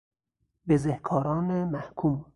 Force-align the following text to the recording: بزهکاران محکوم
بزهکاران 0.67 1.63
محکوم 1.65 2.25